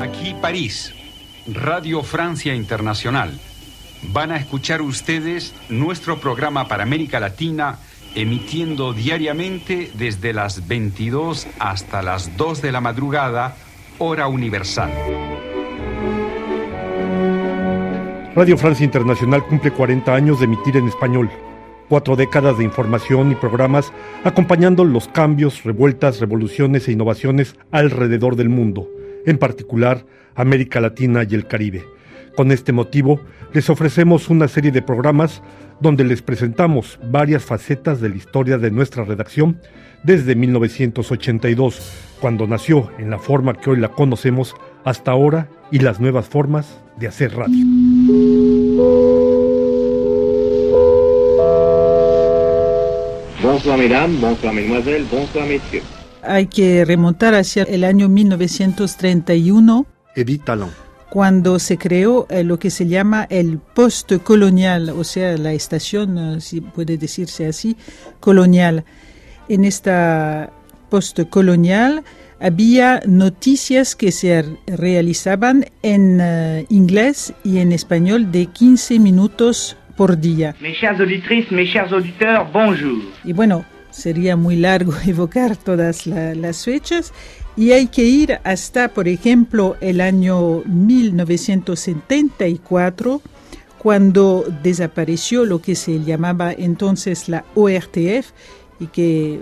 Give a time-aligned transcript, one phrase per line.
[0.00, 0.94] Aquí París,
[1.46, 3.38] Radio Francia Internacional.
[4.12, 7.78] Van a escuchar ustedes nuestro programa para América Latina
[8.14, 13.56] emitiendo diariamente desde las 22 hasta las 2 de la madrugada,
[13.98, 14.90] hora universal.
[18.38, 21.28] Radio Francia Internacional cumple 40 años de emitir en español.
[21.88, 28.48] Cuatro décadas de información y programas acompañando los cambios, revueltas, revoluciones e innovaciones alrededor del
[28.48, 28.88] mundo,
[29.26, 31.84] en particular América Latina y el Caribe.
[32.36, 33.20] Con este motivo,
[33.52, 35.42] les ofrecemos una serie de programas
[35.80, 39.60] donde les presentamos varias facetas de la historia de nuestra redacción
[40.04, 44.54] desde 1982, cuando nació en la forma que hoy la conocemos,
[44.84, 47.64] hasta ahora y las nuevas formas de hacer radio.
[53.42, 55.84] Bonsoir mesdames, bonsoir mesdemoiselles, bonsoir messieurs.
[56.22, 59.86] Hay que remontar hacia el año 1931.
[60.14, 60.70] Edith Talon.
[61.10, 66.40] Cuando se creó eh, lo que se llama el post-colonial, o sea, la estación, eh,
[66.40, 67.76] si puede decirse así,
[68.20, 68.84] colonial.
[69.48, 70.52] En esta
[70.90, 72.04] post-colonial
[72.40, 80.18] había noticias que se realizaban en uh, inglés y en español de 15 minutos por
[80.18, 80.54] día.
[80.60, 83.02] Mes chères auditrices, mes chers auditeurs, bonjour.
[83.24, 87.14] Y bueno, sería muy largo evocar todas la, las fechas
[87.56, 93.20] y hay que ir hasta, por ejemplo, el año 1974,
[93.78, 98.30] cuando desapareció lo que se llamaba entonces la ORTF
[98.78, 99.40] y que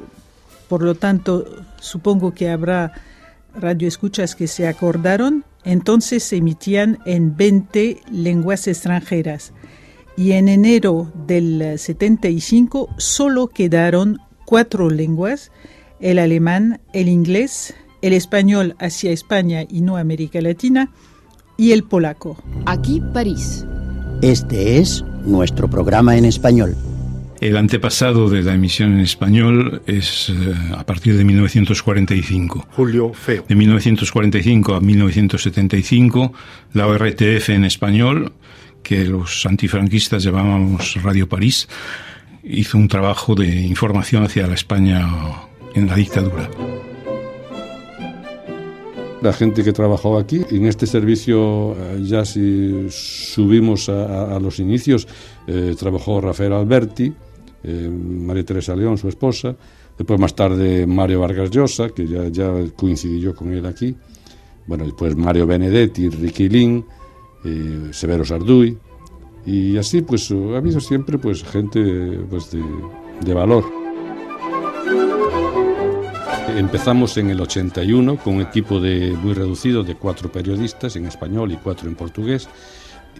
[0.69, 1.45] por lo tanto
[1.81, 2.93] supongo que habrá
[3.55, 9.53] radioescuchas que se acordaron, entonces se emitían en 20 lenguas extranjeras
[10.17, 15.53] y en enero del 75 solo quedaron cuatro lenguas,
[16.01, 20.91] el alemán, el inglés, el español hacia España y no América Latina
[21.57, 22.37] y el polaco.
[22.65, 23.65] Aquí París.
[24.23, 26.75] Este es nuestro programa en español.
[27.47, 32.67] El antepasado de la emisión en español es eh, a partir de 1945.
[32.73, 33.45] Julio Feo.
[33.47, 36.33] De 1945 a 1975,
[36.73, 38.33] la ORTF en español,
[38.83, 41.69] que los antifranquistas llamábamos Radio París,
[42.43, 45.09] hizo un trabajo de información hacia la España
[45.77, 46.51] en la dictadura.
[49.23, 54.59] La gente que trabajó aquí, en este servicio, eh, ya si subimos a, a los
[54.59, 55.07] inicios,
[55.47, 57.15] eh, trabajó Rafael Alberti,
[57.67, 59.57] eh, María Teresa León, su esposa,
[59.99, 63.97] después más tarde Mario Vargas Llosa, que ya, ya coincidí yo con él aquí,
[64.67, 66.85] bueno, después Mario Benedetti, Ricky Lin,
[67.45, 68.79] eh, Severo Sarduy,
[69.45, 71.81] y así pues ha habido siempre pues gente
[72.29, 73.65] pues, de, valor.
[76.57, 81.57] Empezamos en el 81 con un equipo muy reducido de cuatro periodistas en español y
[81.57, 82.49] cuatro en portugués,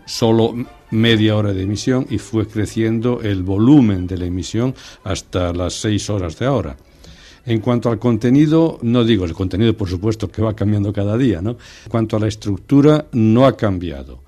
[0.05, 0.55] solo
[0.91, 4.75] media hora de emisión y fue creciendo el volumen de la emisión
[5.05, 6.77] hasta las seis horas de ahora.
[7.45, 11.41] En cuanto al contenido, no digo el contenido, por supuesto, que va cambiando cada día,
[11.41, 11.51] ¿no?
[11.51, 14.21] En cuanto a la estructura, no ha cambiado.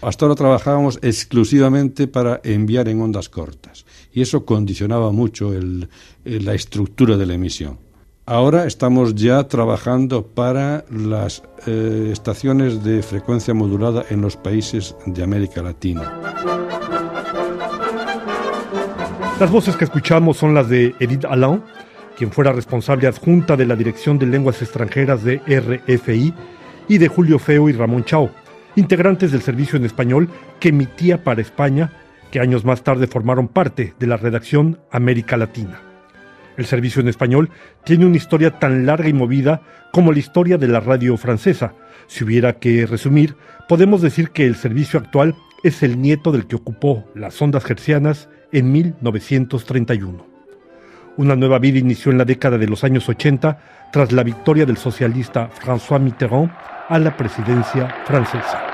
[0.00, 5.88] Hasta ahora trabajábamos exclusivamente para enviar en ondas cortas y eso condicionaba mucho el,
[6.24, 7.78] la estructura de la emisión.
[8.24, 15.24] Ahora estamos ya trabajando para las eh, estaciones de frecuencia modulada en los países de
[15.24, 16.20] América Latina.
[19.40, 21.64] Las voces que escuchamos son las de Edith Alain,
[22.16, 26.32] quien fuera responsable adjunta de la Dirección de Lenguas Extranjeras de RFI,
[26.86, 28.30] y de Julio Feo y Ramón Chao,
[28.76, 30.28] integrantes del servicio en español
[30.60, 31.90] que emitía para España,
[32.30, 35.91] que años más tarde formaron parte de la redacción América Latina.
[36.56, 37.50] El servicio en español
[37.84, 41.74] tiene una historia tan larga y movida como la historia de la radio francesa.
[42.06, 43.36] Si hubiera que resumir,
[43.68, 48.28] podemos decir que el servicio actual es el nieto del que ocupó las ondas gercianas
[48.52, 50.26] en 1931.
[51.16, 54.78] Una nueva vida inició en la década de los años 80 tras la victoria del
[54.78, 56.50] socialista François Mitterrand
[56.88, 58.71] a la presidencia francesa.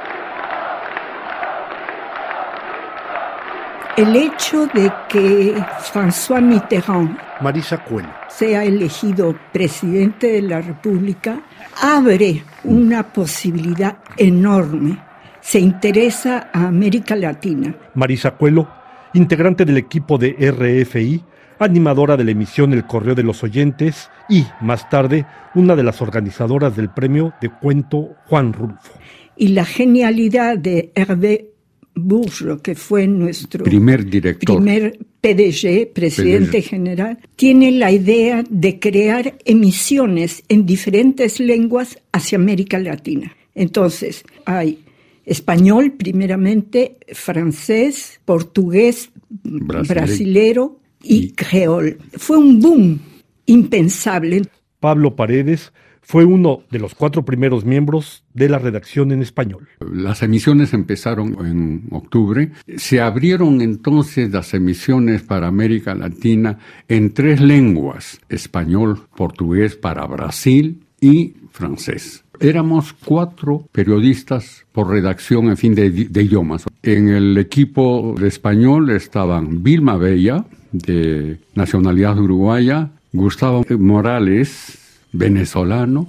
[3.99, 5.57] El hecho de que
[5.93, 8.09] François Mitterrand Marisa Cuello.
[8.29, 11.43] sea elegido presidente de la República
[11.83, 15.03] abre una posibilidad enorme.
[15.41, 17.75] Se interesa a América Latina.
[17.95, 18.69] Marisa Cuelo,
[19.15, 21.25] integrante del equipo de RFI,
[21.59, 26.01] animadora de la emisión El Correo de los Oyentes y, más tarde, una de las
[26.01, 28.93] organizadoras del premio de cuento Juan Rulfo.
[29.35, 31.58] Y la genialidad de Hervé
[31.99, 39.37] Burro, que fue nuestro primer director, primer PDG, presidente general, tiene la idea de crear
[39.45, 43.37] emisiones en diferentes lenguas hacia América Latina.
[43.55, 44.85] Entonces, hay
[45.27, 51.99] español primeramente, francés, portugués, brasilero y creol.
[52.13, 53.01] Fue un boom
[53.47, 54.43] impensable.
[54.81, 55.73] Pablo Paredes
[56.09, 59.69] fue uno de los cuatro primeros miembros de la redacción en español.
[59.93, 62.51] Las emisiones empezaron en octubre.
[62.79, 70.83] Se abrieron entonces las emisiones para América Latina en tres lenguas, español, portugués para Brasil
[70.99, 72.25] y francés.
[72.41, 76.65] Éramos cuatro periodistas por redacción, en fin, de, idiomas.
[76.83, 86.09] En el equipo de español estaban Vilma Bella, de nacionalidad uruguaya, Gustavo Morales, venezolano,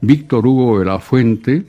[0.00, 1.64] Víctor Hugo de la Fuente,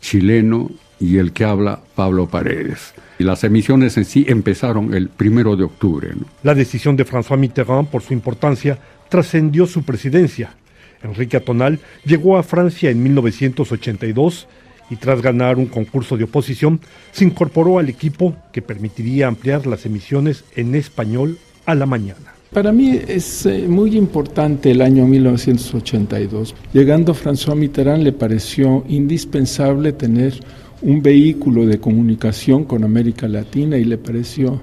[0.00, 2.94] chileno, y el que habla Pablo Paredes.
[3.18, 6.10] Y las emisiones en sí empezaron el primero de octubre.
[6.42, 8.78] La decisión de François Mitterrand, por su importancia,
[9.10, 10.54] trascendió su presidencia
[11.02, 14.48] Enrique Atonal llegó a Francia en 1982
[14.90, 16.80] y tras ganar un concurso de oposición
[17.12, 22.35] se incorporó al equipo que permitiría ampliar las emisiones en español a la mañana.
[22.56, 26.54] Para mí es eh, muy importante el año 1982.
[26.72, 30.40] Llegando François Mitterrand le pareció indispensable tener
[30.80, 34.62] un vehículo de comunicación con América Latina y le pareció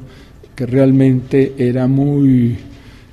[0.56, 2.57] que realmente era muy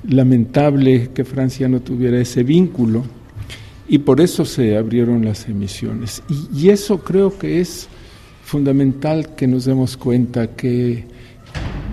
[0.08, 3.04] lamentable que Francia no tuviera ese vínculo
[3.86, 6.22] y por eso se abrieron las emisiones.
[6.56, 7.86] Y, eso creo que es
[8.42, 11.04] fundamental que nos demos cuenta que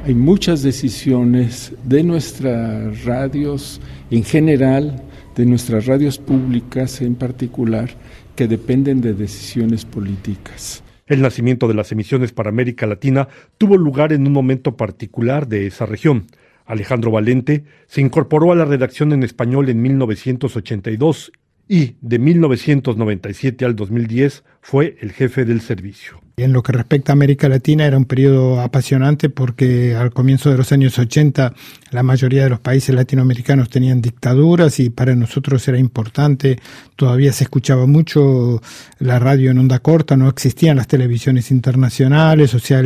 [0.08, 5.04] hay muchas decisiones de nuestras radios en general,
[5.36, 7.90] de nuestras radios públicas en particular,
[8.38, 10.82] que dependen de decisiones políticas.
[11.08, 13.28] El nacimiento de las emisiones para América Latina
[13.58, 16.28] tuvo lugar en un momento particular de esa región.
[16.66, 21.34] Alejandro Valente se incorporó a la redacción en español en 1982
[21.68, 26.20] y de 1997 al 2010 fue el jefe del servicio.
[26.36, 30.58] En lo que respecta a América Latina era un periodo apasionante porque al comienzo de
[30.58, 31.54] los años 80
[31.92, 36.60] la mayoría de los países latinoamericanos tenían dictaduras y para nosotros era importante,
[36.98, 38.62] todavía se escuchaba mucho
[39.00, 42.84] la radio en onda corta, no existían las televisiones internacionales, o sea,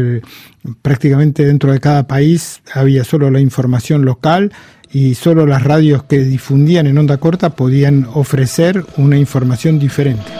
[0.83, 4.53] prácticamente dentro de cada país había solo la información local
[4.93, 10.31] y solo las radios que difundían en onda corta podían ofrecer una información diferente.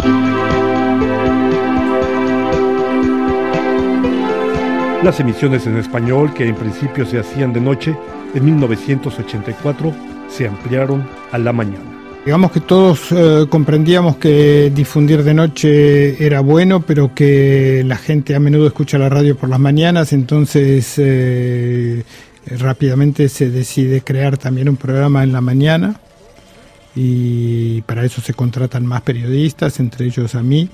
[5.03, 7.95] Las emisiones en español, que en principio se hacían de noche,
[8.35, 9.95] en 1984
[10.29, 11.83] se ampliaron a la mañana.
[12.23, 18.35] Digamos que todos eh, comprendíamos que difundir de noche era bueno, pero que la gente
[18.35, 22.03] a menudo escucha la radio por las mañanas, entonces eh,
[22.59, 25.99] rápidamente se decide crear también un programa en la mañana
[26.95, 30.69] y para eso se contratan más periodistas, entre ellos a mí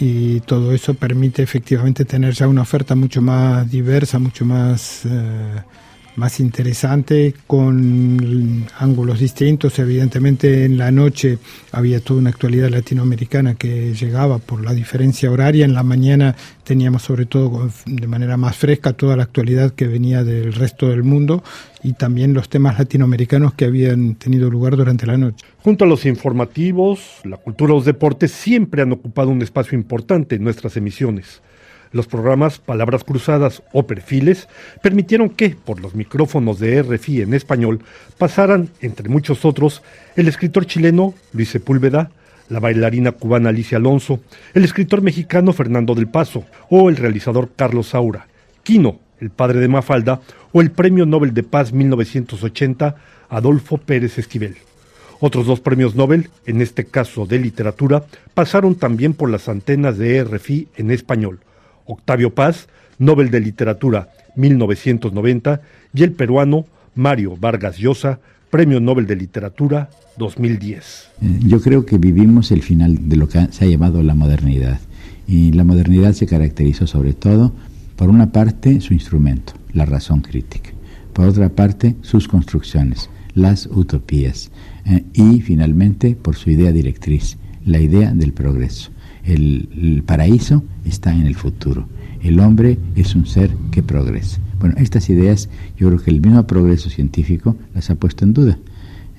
[0.00, 5.62] y todo eso permite efectivamente tener ya una oferta mucho más diversa, mucho más, eh,
[6.18, 9.78] más interesante, con ángulos distintos.
[9.78, 11.38] Evidentemente en la noche
[11.72, 16.34] había toda una actualidad latinoamericana que llegaba por la diferencia horaria, en la mañana
[16.64, 21.04] teníamos sobre todo de manera más fresca toda la actualidad que venía del resto del
[21.04, 21.42] mundo
[21.82, 25.46] y también los temas latinoamericanos que habían tenido lugar durante la noche.
[25.62, 30.44] Junto a los informativos, la cultura los deportes siempre han ocupado un espacio importante en
[30.44, 31.40] nuestras emisiones.
[31.92, 34.48] Los programas Palabras Cruzadas o Perfiles
[34.82, 37.80] permitieron que, por los micrófonos de RFI en español,
[38.18, 39.82] pasaran, entre muchos otros,
[40.16, 42.10] el escritor chileno Luis Sepúlveda,
[42.48, 44.20] la bailarina cubana Alicia Alonso,
[44.54, 48.26] el escritor mexicano Fernando del Paso o el realizador Carlos Saura,
[48.62, 50.20] Quino, el padre de Mafalda,
[50.52, 52.96] o el Premio Nobel de Paz 1980
[53.28, 54.56] Adolfo Pérez Esquivel.
[55.20, 58.04] Otros dos premios Nobel, en este caso de literatura,
[58.34, 61.40] pasaron también por las antenas de RFI en español.
[61.88, 62.68] Octavio Paz,
[62.98, 65.60] Nobel de Literatura 1990,
[65.94, 71.08] y el peruano Mario Vargas Llosa, Premio Nobel de Literatura 2010.
[71.20, 74.80] Eh, yo creo que vivimos el final de lo que se ha llamado la modernidad.
[75.26, 77.52] Y la modernidad se caracterizó sobre todo,
[77.96, 80.70] por una parte, su instrumento, la razón crítica.
[81.12, 84.50] Por otra parte, sus construcciones, las utopías.
[84.86, 88.90] Eh, y finalmente, por su idea directriz, la idea del progreso.
[89.28, 91.86] El, paraíso está en el futuro.
[92.22, 94.40] El hombre es un ser que progresa.
[94.58, 98.58] Bueno, estas ideas yo creo que el mismo progreso científico las ha puesto en duda.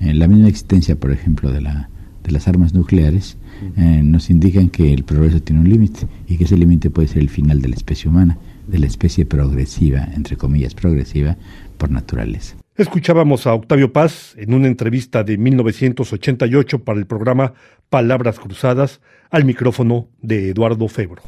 [0.00, 1.88] Eh, la misma existencia, por ejemplo, de, la,
[2.24, 3.36] de las armas nucleares
[3.76, 7.18] eh, nos indican que el progreso tiene un límite y que ese límite puede ser
[7.18, 8.38] el final de la especie humana.
[8.66, 11.36] de la especie progresiva, entre comillas, progresiva,
[11.76, 12.59] por naturaleza.
[12.80, 17.52] Escuchábamos a Octavio Paz en una entrevista de 1988 para el programa
[17.90, 21.20] Palabras Cruzadas al micrófono de Eduardo Febro.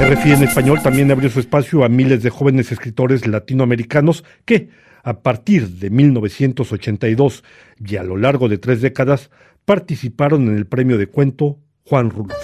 [0.00, 4.68] RFI en español también abrió su espacio a miles de jóvenes escritores latinoamericanos que,
[5.02, 7.42] a partir de 1982
[7.84, 9.32] y a lo largo de tres décadas,
[9.64, 12.36] participaron en el premio de cuento Juan Rulfo.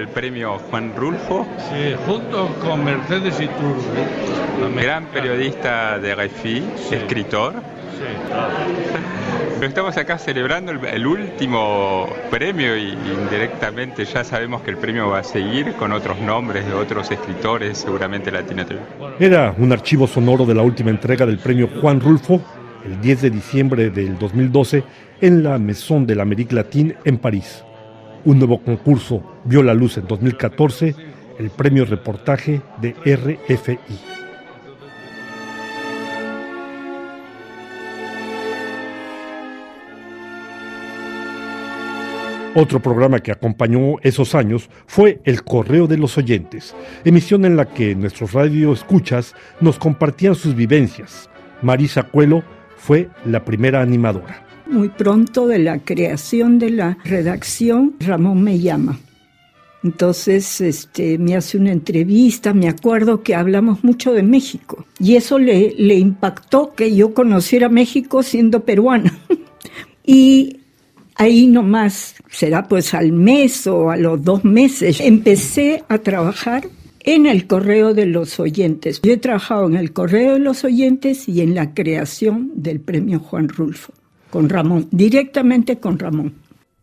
[0.00, 1.46] Del premio Juan Rulfo.
[1.58, 4.80] Sí, junto con Mercedes Iturbe.
[4.82, 7.52] Gran periodista de RFI, escritor.
[9.56, 15.18] Pero estamos acá celebrando el, último premio y indirectamente ya sabemos que el premio va
[15.18, 19.20] a seguir con otros nombres de otros escritores, seguramente latinoamericanos.
[19.20, 22.40] Era un archivo sonoro de la última entrega del premio Juan Rulfo,
[22.86, 24.82] el 10 de diciembre del 2012,
[25.20, 27.62] en la Maison de l'Amérique Latine en París.
[28.24, 30.94] Un nuevo concurso vio la luz en 2014,
[31.38, 33.78] el premio reportaje de RFI.
[42.54, 46.74] Otro programa que acompañó esos años fue El Correo de los Oyentes,
[47.04, 51.30] emisión en la que nuestros radioescuchas nos compartían sus vivencias.
[51.62, 52.42] Marisa Cuelo
[52.76, 54.49] fue la primera animadora.
[54.70, 59.00] Muy pronto de la creación de la redacción, Ramón me llama.
[59.82, 65.40] Entonces este, me hace una entrevista, me acuerdo que hablamos mucho de México y eso
[65.40, 69.18] le, le impactó que yo conociera México siendo peruana.
[70.06, 70.58] y
[71.16, 76.68] ahí nomás, será pues al mes o a los dos meses, empecé a trabajar
[77.00, 79.00] en el correo de los oyentes.
[79.02, 83.18] Yo he trabajado en el correo de los oyentes y en la creación del premio
[83.18, 83.94] Juan Rulfo
[84.30, 86.34] con Ramón, directamente con Ramón.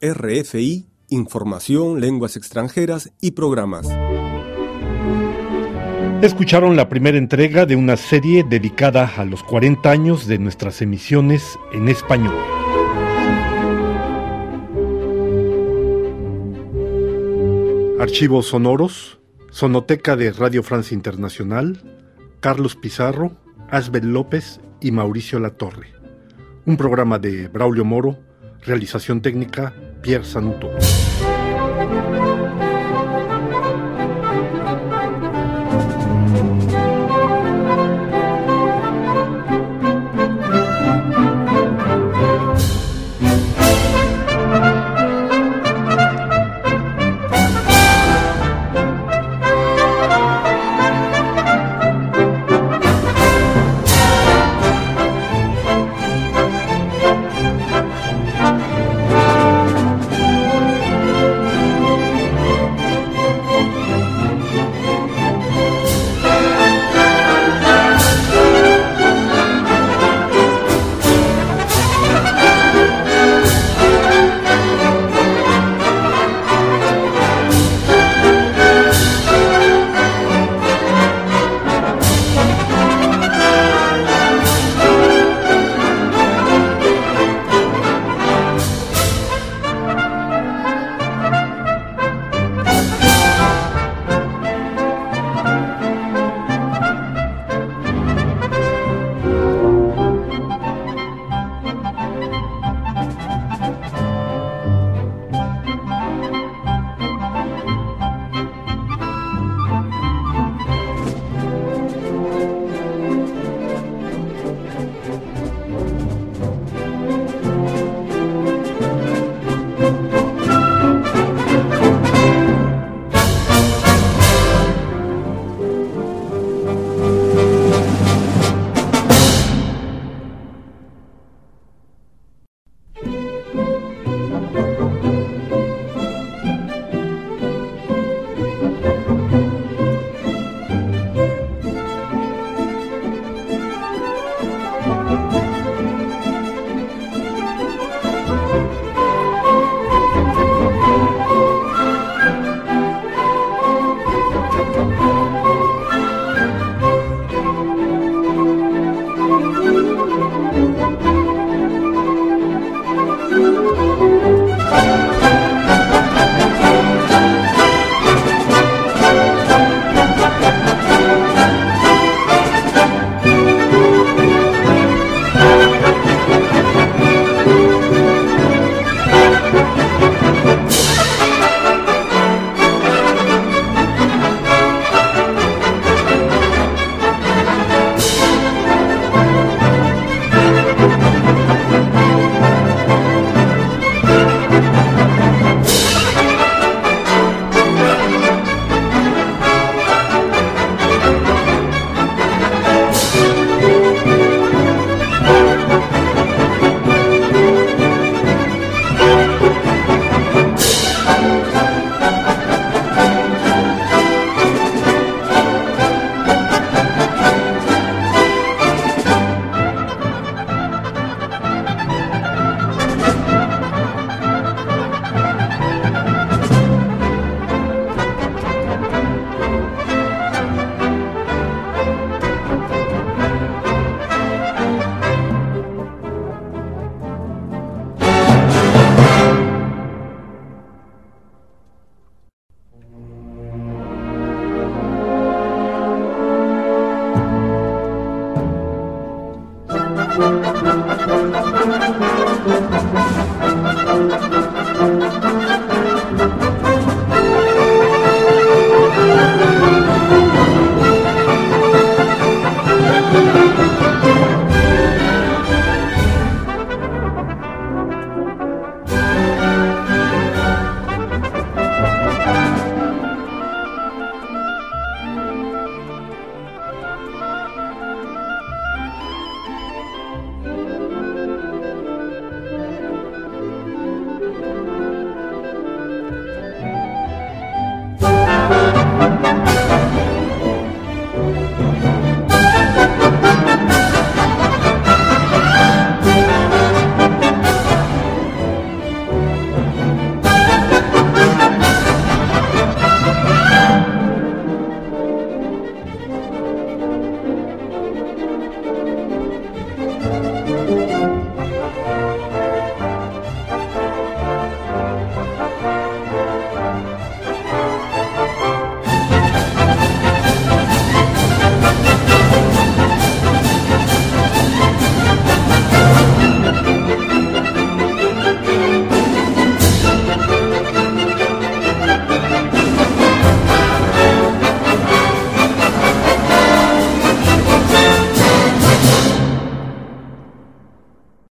[0.01, 3.87] RFI, Información, Lenguas Extranjeras y Programas.
[6.21, 11.57] Escucharon la primera entrega de una serie dedicada a los 40 años de nuestras emisiones
[11.71, 12.35] en español.
[17.99, 21.81] Archivos sonoros, Sonoteca de Radio Francia Internacional,
[22.39, 23.31] Carlos Pizarro,
[23.69, 25.96] Asbel López y Mauricio Latorre
[26.67, 28.19] un programa de Braulio Moro,
[28.61, 30.69] realización técnica Pierre Sanuto.